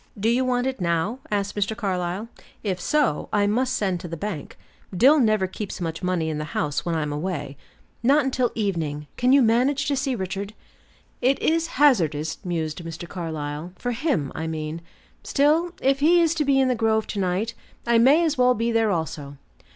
"Do 0.19 0.29
you 0.29 0.43
want 0.43 0.65
it 0.65 0.81
now?" 0.81 1.19
asked 1.29 1.55
Mr. 1.55 1.77
Carlyle. 1.77 2.27
"If 2.63 2.81
so, 2.81 3.29
I 3.31 3.45
must 3.45 3.75
send 3.75 3.99
to 3.99 4.07
the 4.07 4.17
bank. 4.17 4.57
Dill 4.97 5.19
never 5.19 5.45
keeps 5.45 5.79
much 5.79 6.01
money 6.01 6.27
in 6.27 6.39
the 6.39 6.57
house 6.57 6.83
when 6.83 6.95
I'm 6.95 7.13
away." 7.13 7.55
"Not 8.01 8.25
until 8.25 8.51
evening. 8.55 9.05
Can 9.15 9.31
you 9.31 9.43
manage 9.43 9.85
to 9.85 9.95
see 9.95 10.15
Richard?" 10.15 10.55
"It 11.21 11.37
is 11.39 11.67
hazardous," 11.79 12.39
mused 12.43 12.83
Mr. 12.83 13.07
Carlyle; 13.07 13.73
"for 13.75 13.91
him, 13.91 14.31
I 14.33 14.47
mean. 14.47 14.81
Still, 15.21 15.71
if 15.81 15.99
he 15.99 16.19
is 16.19 16.33
to 16.33 16.45
be 16.45 16.59
in 16.59 16.67
the 16.67 16.73
grove 16.73 17.05
to 17.05 17.19
night, 17.19 17.53
I 17.85 17.99
may 17.99 18.23
as 18.25 18.39
well 18.39 18.55
be 18.55 18.71
there 18.71 18.89
also. 18.89 19.37